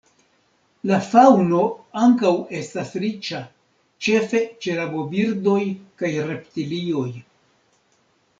[0.91, 1.59] La faŭno
[2.03, 3.43] ankaŭ estas riĉa,
[4.07, 5.61] ĉefe ĉe rabobirdoj
[6.03, 7.09] kaj reptilioj.